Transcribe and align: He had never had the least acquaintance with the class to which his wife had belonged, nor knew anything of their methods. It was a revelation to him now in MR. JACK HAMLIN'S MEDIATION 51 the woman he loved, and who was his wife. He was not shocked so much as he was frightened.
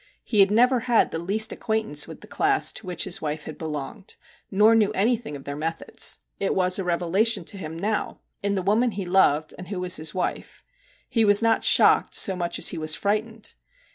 He 0.23 0.39
had 0.39 0.49
never 0.49 0.79
had 0.79 1.11
the 1.11 1.19
least 1.19 1.51
acquaintance 1.51 2.07
with 2.07 2.21
the 2.21 2.27
class 2.27 2.71
to 2.71 2.87
which 2.87 3.03
his 3.03 3.21
wife 3.21 3.43
had 3.43 3.59
belonged, 3.59 4.15
nor 4.49 4.73
knew 4.73 4.91
anything 4.93 5.35
of 5.35 5.43
their 5.43 5.55
methods. 5.55 6.17
It 6.39 6.55
was 6.55 6.79
a 6.79 6.83
revelation 6.83 7.45
to 7.45 7.57
him 7.59 7.73
now 7.73 7.73
in 7.77 7.83
MR. 7.83 7.83
JACK 7.83 7.93
HAMLIN'S 7.93 8.19
MEDIATION 8.19 8.55
51 8.55 8.55
the 8.55 8.71
woman 8.71 8.91
he 8.91 9.05
loved, 9.37 9.53
and 9.59 9.67
who 9.67 9.79
was 9.79 9.95
his 9.97 10.15
wife. 10.15 10.63
He 11.07 11.23
was 11.23 11.43
not 11.43 11.63
shocked 11.63 12.15
so 12.15 12.35
much 12.35 12.57
as 12.57 12.69
he 12.69 12.79
was 12.79 12.95
frightened. 12.95 13.53